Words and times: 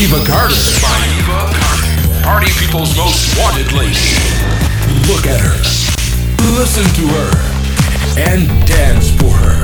Maeva 0.00 0.24
Carter. 0.24 0.56
Party 2.22 2.50
people's 2.58 2.96
most 2.96 3.36
wanted 3.38 3.70
lady. 3.72 4.00
Look 5.06 5.26
at 5.26 5.38
her. 5.38 5.60
Listen 6.56 6.84
to 6.96 7.06
her. 7.06 7.30
And 8.16 8.48
dance 8.66 9.10
for 9.20 9.28
her. 9.28 9.60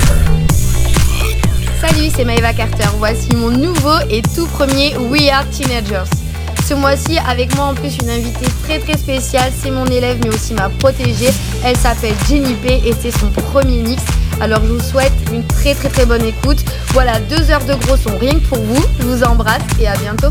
Salut, 1.80 2.10
c'est 2.14 2.26
Maeva 2.26 2.52
Carter. 2.52 2.84
Voici 2.98 3.34
mon 3.34 3.48
nouveau 3.48 3.98
et 4.10 4.20
tout 4.34 4.46
premier 4.48 4.94
We 4.98 5.30
Are 5.30 5.48
Teenagers. 5.48 6.10
Ce 6.68 6.74
mois-ci, 6.74 7.18
avec 7.26 7.54
moi 7.56 7.66
en 7.66 7.74
plus 7.74 7.96
une 8.02 8.10
invitée 8.10 8.50
très 8.64 8.78
très 8.78 8.98
spéciale, 8.98 9.50
c'est 9.58 9.70
mon 9.70 9.86
élève 9.86 10.18
mais 10.22 10.34
aussi 10.34 10.52
ma 10.52 10.68
protégée. 10.68 11.32
Elle 11.64 11.78
s'appelle 11.78 12.14
Jenny 12.28 12.52
P 12.56 12.82
et 12.84 12.94
c'est 13.00 13.16
son 13.16 13.30
premier 13.30 13.82
mix. 13.82 14.02
Alors 14.38 14.60
je 14.66 14.72
vous 14.72 14.82
souhaite 14.82 15.14
une 15.32 15.46
très 15.46 15.74
très 15.74 15.88
très 15.88 16.04
bonne 16.04 16.26
écoute. 16.26 16.62
Voilà, 16.96 17.20
deux 17.20 17.50
heures 17.50 17.62
de 17.66 17.74
gros 17.74 17.98
son 17.98 18.16
rien 18.16 18.40
que 18.40 18.46
pour 18.46 18.56
vous. 18.56 18.82
Je 18.98 19.04
vous 19.04 19.22
embrasse 19.22 19.60
et 19.78 19.86
à 19.86 19.94
bientôt. 19.96 20.28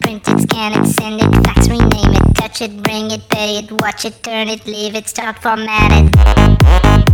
print 0.00 0.28
it, 0.28 0.40
scan 0.40 0.72
it, 0.72 0.86
send 0.86 1.20
it, 1.20 1.44
fax, 1.44 1.68
rename 1.68 2.14
it, 2.14 2.34
touch 2.34 2.62
it, 2.62 2.82
bring 2.82 3.10
it, 3.10 3.28
pay 3.28 3.58
it, 3.58 3.70
watch 3.72 4.04
it, 4.04 4.22
turn 4.22 4.48
it, 4.48 4.66
leave 4.66 4.94
it, 4.94 5.08
start 5.08 5.38
formatting. 5.38 7.09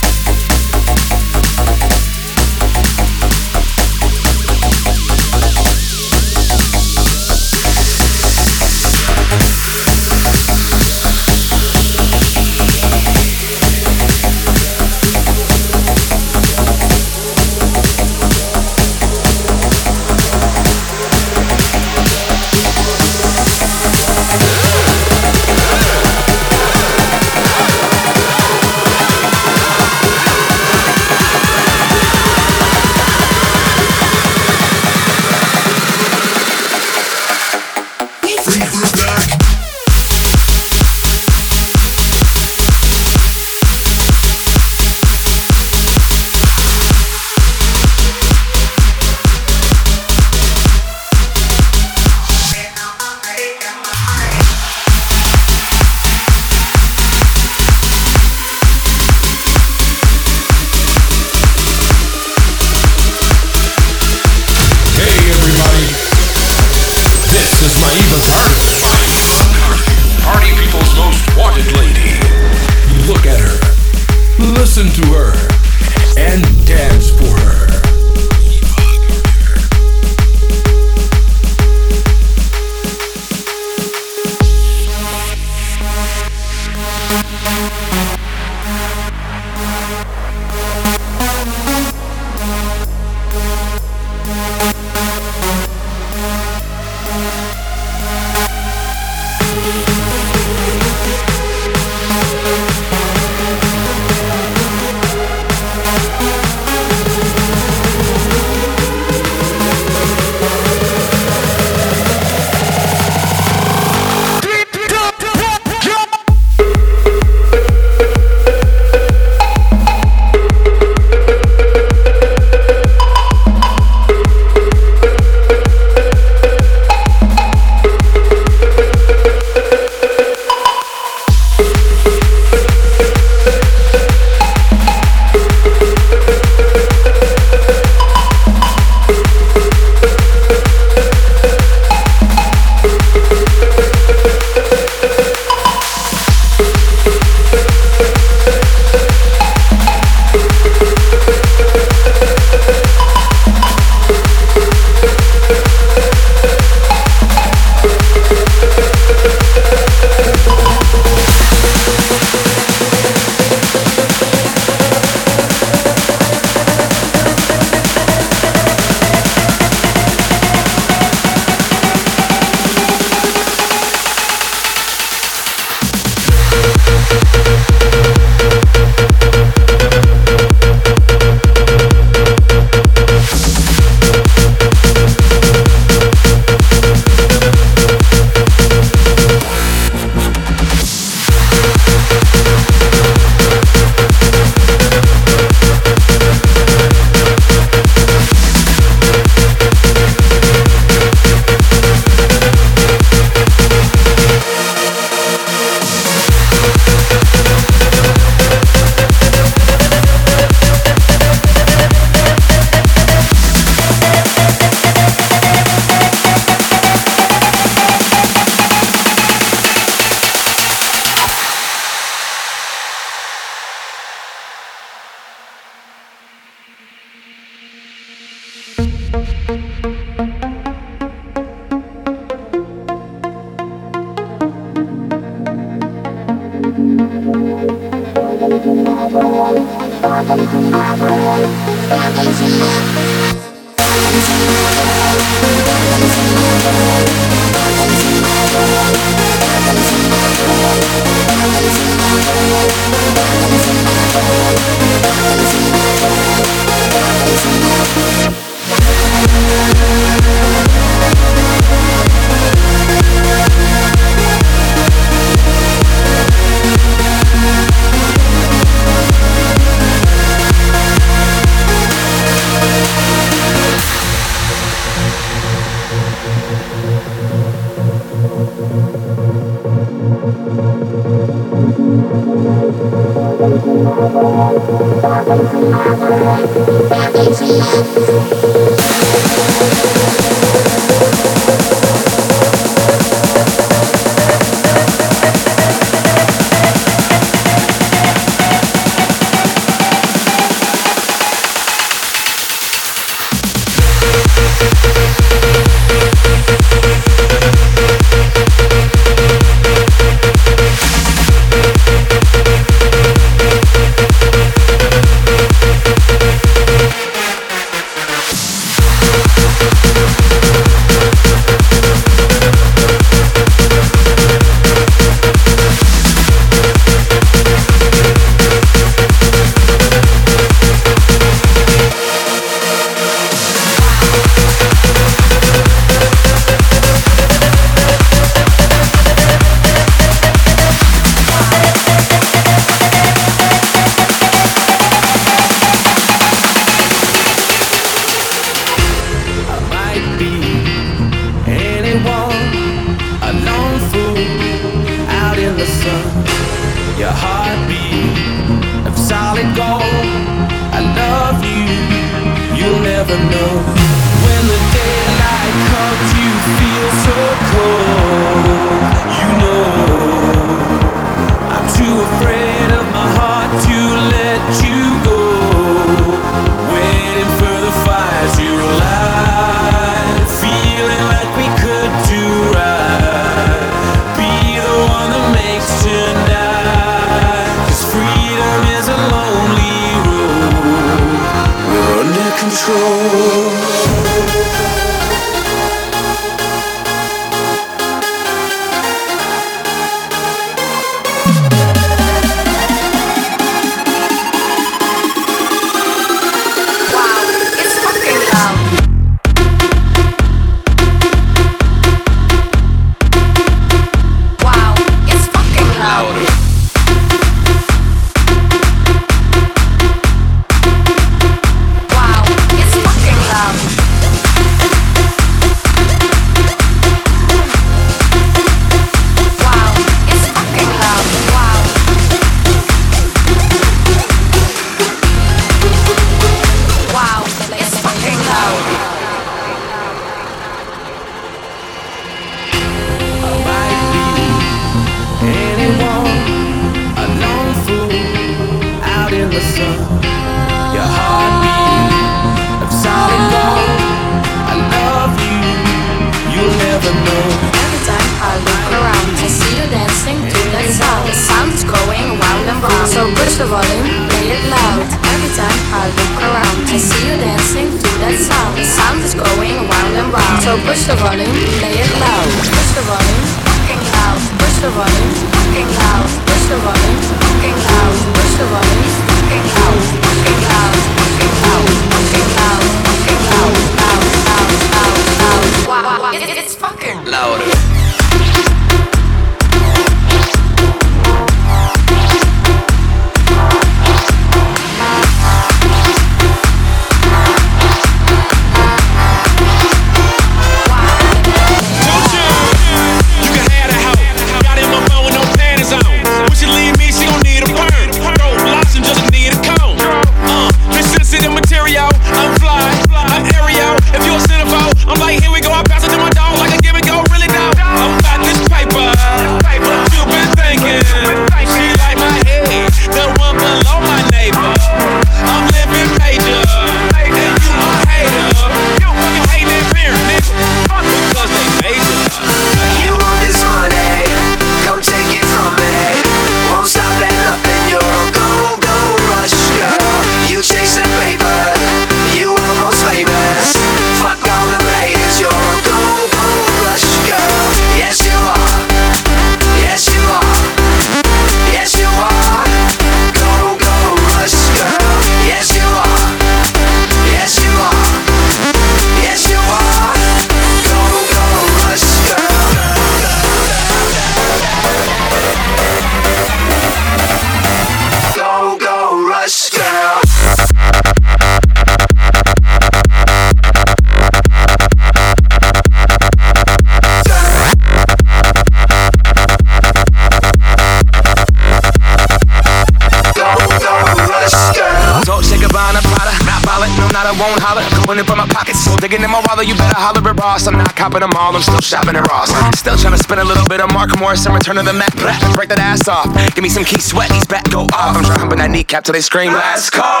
I'm 590.32 590.56
not 590.56 590.72
copping 590.74 591.04
them 591.04 591.12
all, 591.12 591.36
I'm 591.36 591.44
still 591.44 591.60
shopping 591.60 591.92
at 591.92 592.08
Ross. 592.08 592.32
Still 592.56 592.80
trying 592.80 592.96
to 592.96 593.02
spend 593.04 593.20
a 593.20 593.24
little 593.24 593.44
bit 593.52 593.60
of 593.60 593.68
Mark 593.68 593.92
Morris 594.00 594.24
and 594.24 594.32
return 594.32 594.56
to 594.56 594.64
the 594.64 594.72
Mac. 594.72 594.88
Break 595.36 595.52
that 595.52 595.60
ass 595.60 595.84
off. 595.92 596.08
Give 596.32 596.40
me 596.40 596.48
some 596.48 596.64
key 596.64 596.80
sweat, 596.80 597.12
these 597.12 597.28
back 597.28 597.44
go 597.52 597.68
off. 597.76 598.00
I'm 598.00 598.02
dropping 598.02 598.40
that 598.40 598.48
kneecap 598.48 598.88
till 598.88 598.96
they 598.96 599.04
scream, 599.04 599.36
last 599.36 599.76
call. 599.76 600.00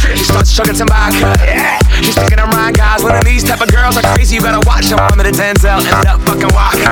She 0.00 0.24
starts 0.24 0.48
chugging 0.56 0.80
some 0.80 0.88
vodka, 0.88 1.28
yeah. 1.44 1.76
She's 2.00 2.16
thinking 2.16 2.40
I'm 2.40 2.48
Ryan 2.56 2.72
Gosling, 2.72 3.20
and 3.20 3.28
these 3.28 3.44
type 3.44 3.60
of 3.60 3.68
girls 3.68 4.00
are 4.00 4.06
crazy. 4.16 4.40
You 4.40 4.42
better 4.48 4.64
watch 4.64 4.88
them. 4.88 4.96
I'm 4.96 5.20
in 5.20 5.28
a 5.28 5.34
Denzel, 5.36 5.84
end 5.84 6.08
up 6.08 6.24
fucking 6.24 6.56
walking. 6.56 6.88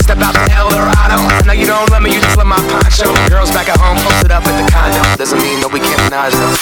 Step 0.00 0.16
out 0.24 0.32
the 0.32 0.48
Eldorado. 0.56 1.20
Now 1.44 1.52
you 1.52 1.68
don't 1.68 1.84
love 1.92 2.00
me, 2.00 2.16
you 2.16 2.20
just 2.24 2.40
love 2.40 2.48
my 2.48 2.56
poncho. 2.72 3.12
Girls 3.28 3.52
back 3.52 3.68
at 3.68 3.76
home, 3.76 4.00
posted 4.00 4.32
up 4.32 4.40
at 4.48 4.56
the 4.56 4.64
condo. 4.72 5.04
Doesn't 5.20 5.44
mean 5.44 5.60
that 5.60 5.68
we 5.68 5.84
can't 5.84 6.00
manage 6.08 6.32
though. 6.40 6.56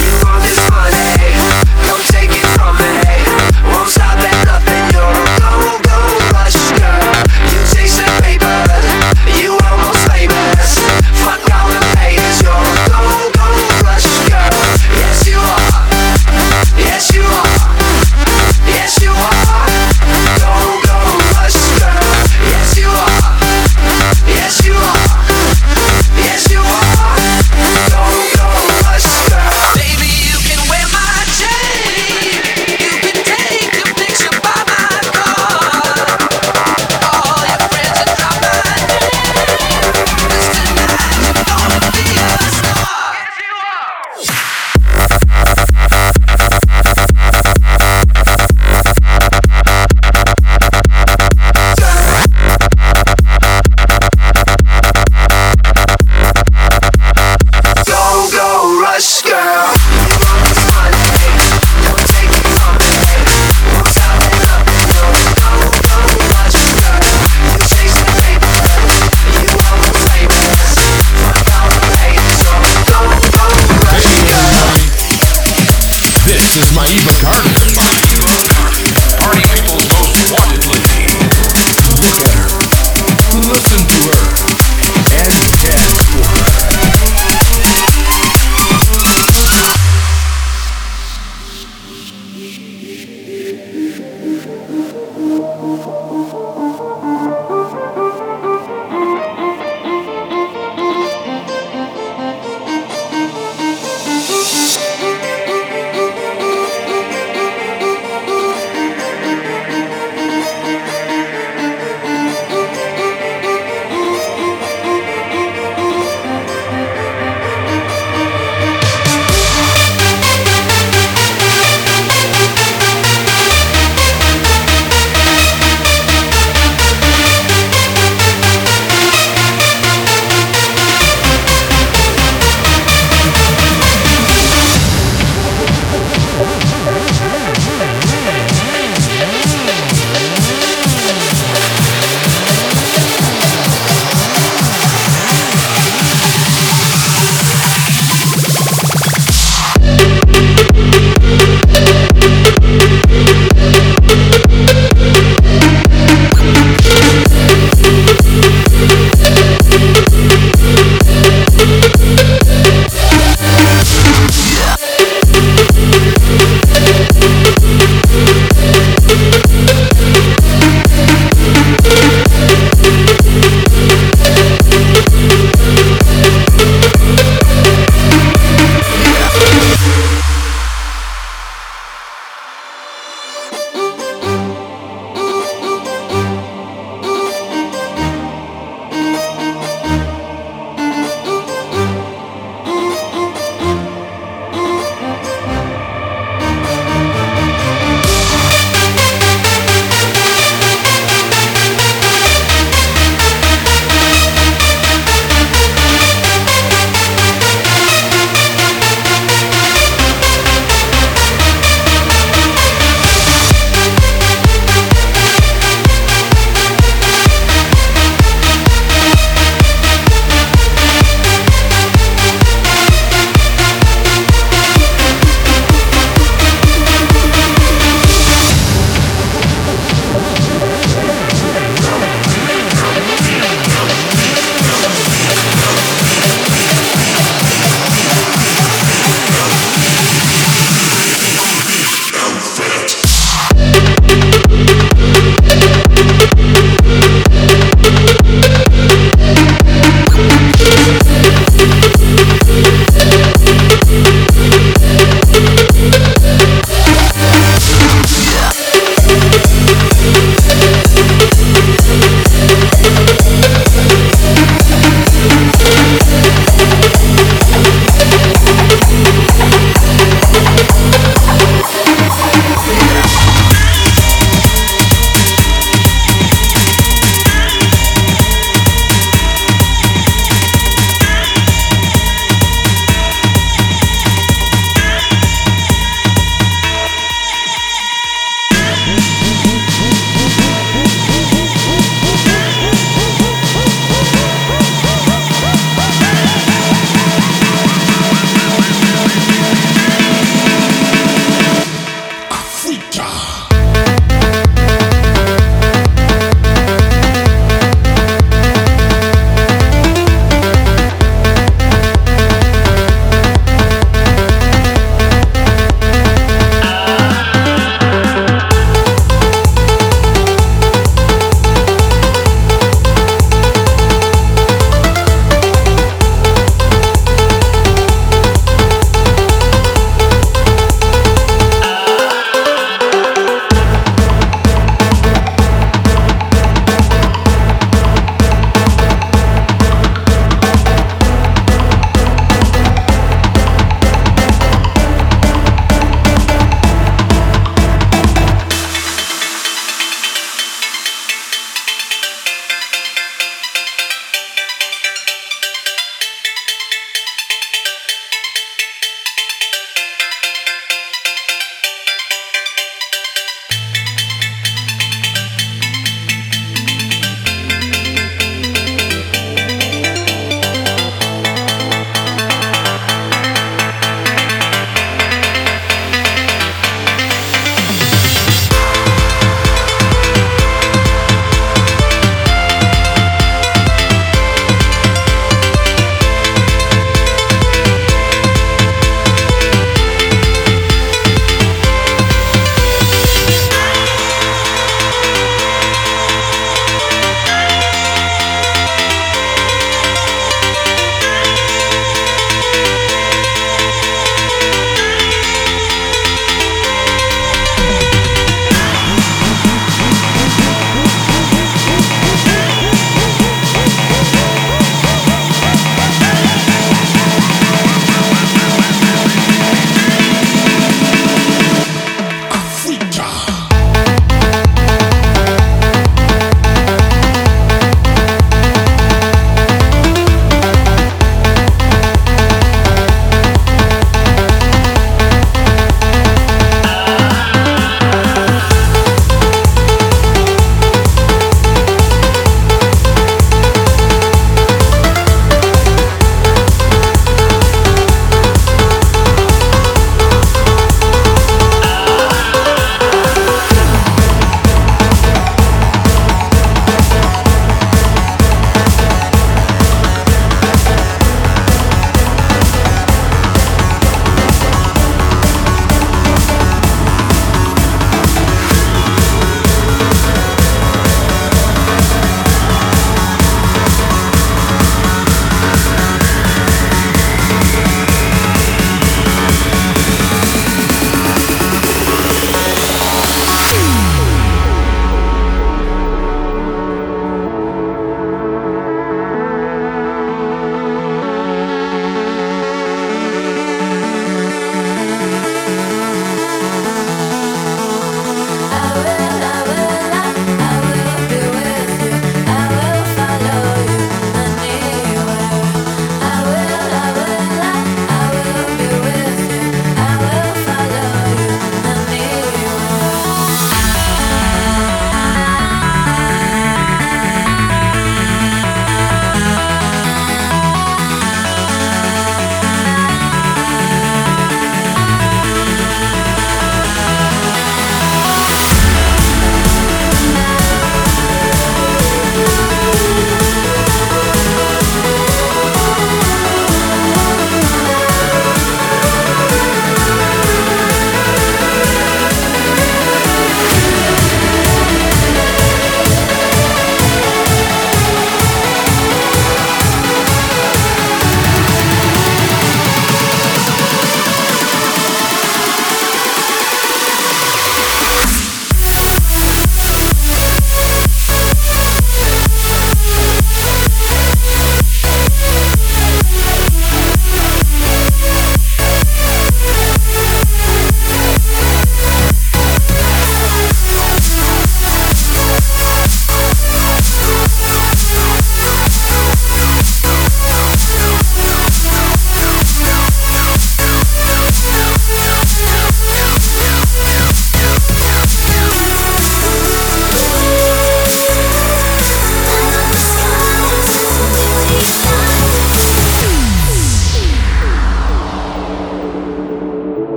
You 0.00 0.16
want 0.24 0.40
this 0.48 0.56
money? 0.72 1.28
Don't 1.92 2.04
take 2.08 2.32
it 2.32 2.48
from 2.56 2.72
me. 2.80 2.88
Won't 3.68 3.92
stop 3.92 4.16
at 4.16 4.32
nothing. 4.48 4.63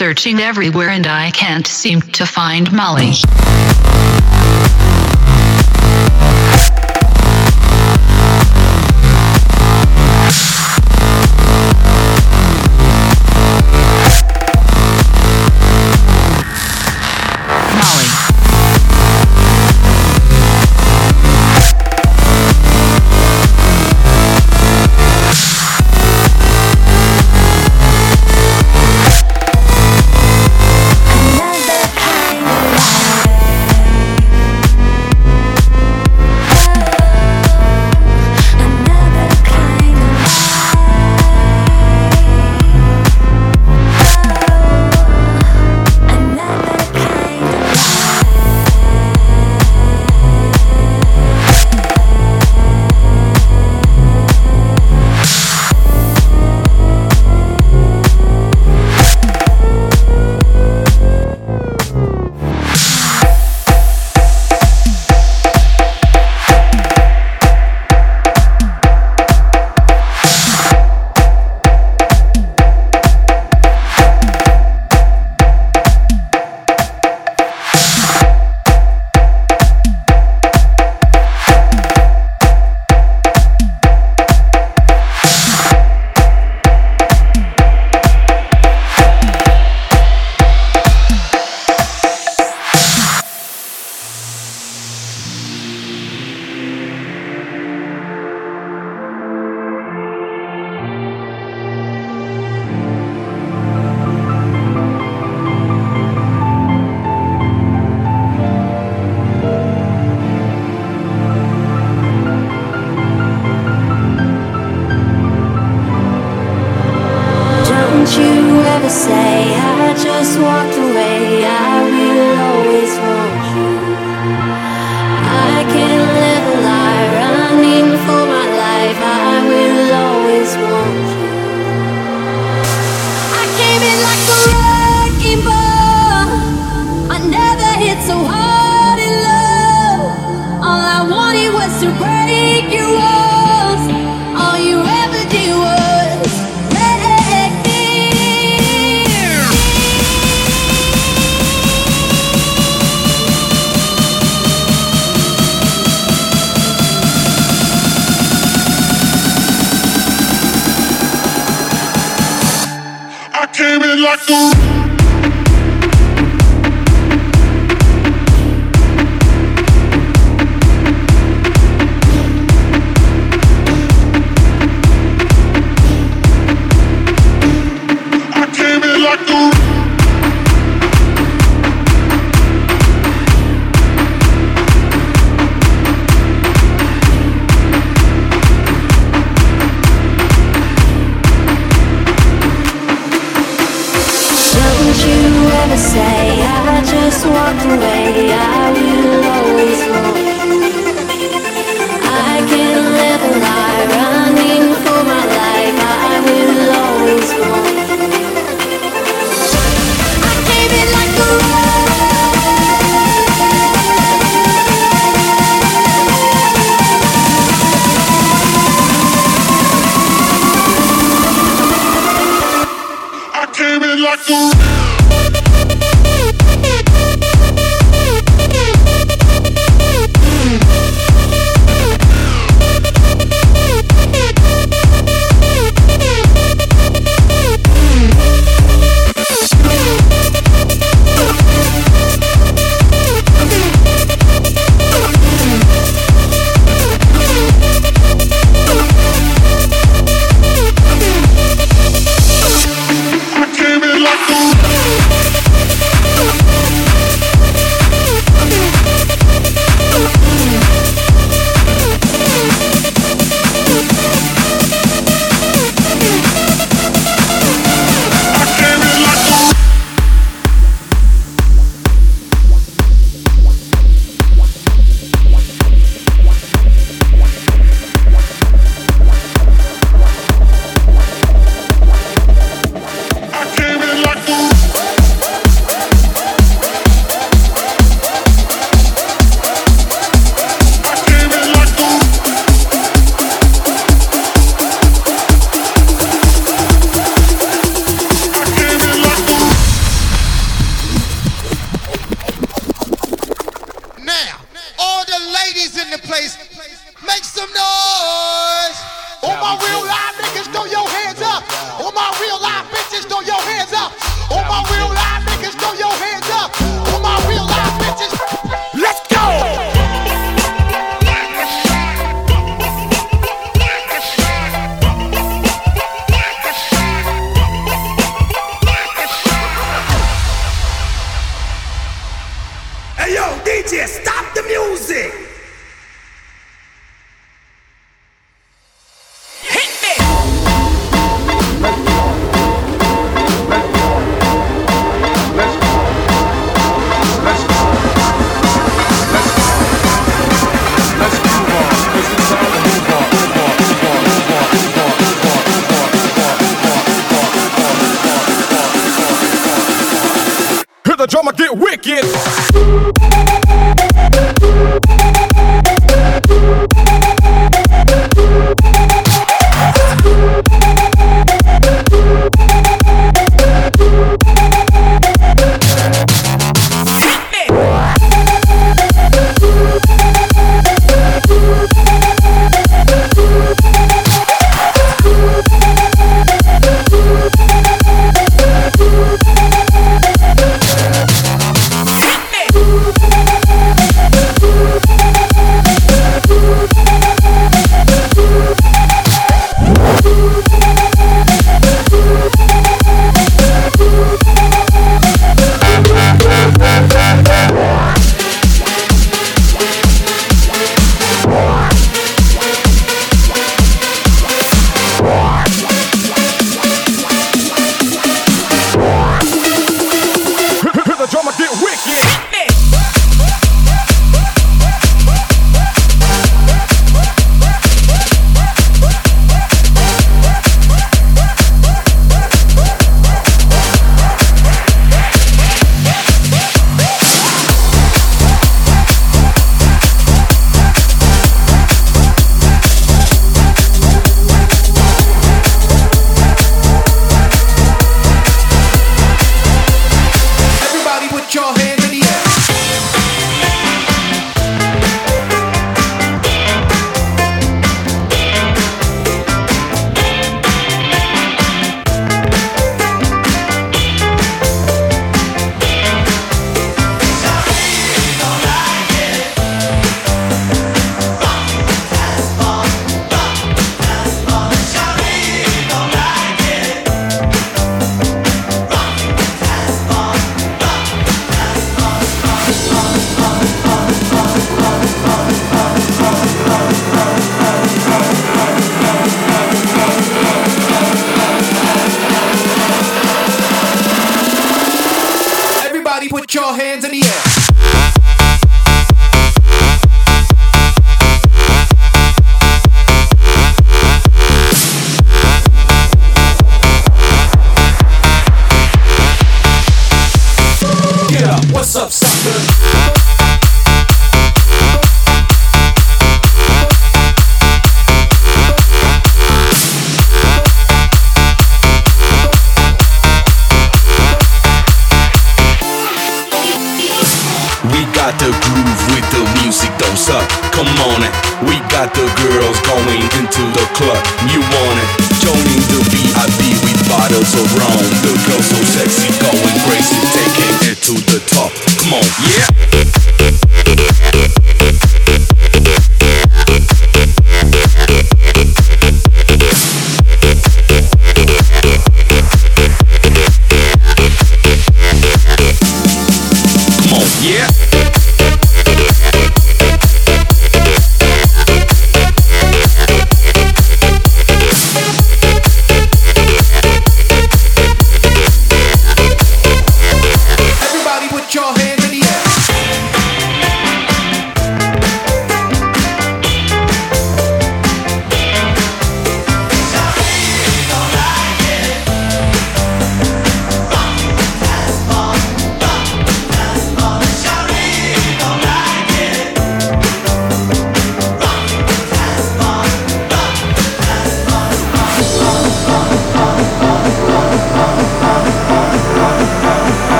Searching 0.00 0.40
everywhere 0.40 0.88
and 0.88 1.06
I 1.06 1.30
can't 1.30 1.66
seem 1.66 2.00
to 2.00 2.24
find 2.24 2.72
Molly. 2.72 3.12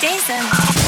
Jason. 0.00 0.87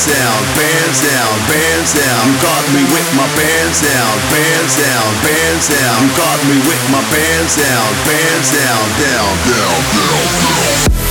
pants 0.00 0.16
down, 0.16 0.44
pants 0.56 1.00
down, 1.04 1.38
pants 1.44 1.92
down. 1.92 2.26
You 2.26 2.36
caught 2.40 2.66
me 2.72 2.82
with 2.88 3.08
my 3.16 3.28
pants 3.36 3.82
down, 3.82 4.16
pants 4.32 4.76
down, 4.80 5.14
pants 5.20 5.68
down. 5.68 6.02
You 6.02 6.10
caught 6.16 6.40
me 6.48 6.56
with 6.64 6.84
my 6.90 7.02
pants 7.12 7.56
down, 7.56 7.88
pants 8.08 8.50
down, 8.50 8.88
down, 8.96 9.36
down, 9.44 9.80
down, 9.92 10.96
down. 10.96 11.09